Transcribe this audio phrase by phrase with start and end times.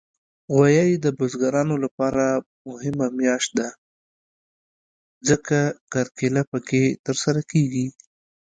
[0.53, 2.25] غویی د بزګرانو لپاره
[2.69, 3.69] مهمه میاشت ده،
[5.27, 5.57] ځکه
[5.93, 7.85] کرکیله پکې ترسره کېږي.